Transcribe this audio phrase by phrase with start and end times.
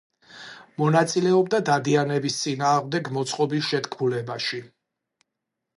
[0.81, 4.65] მონაწილეობდა დადიანების წინააღმდეგ მოწყობილ შეთქმულებაში.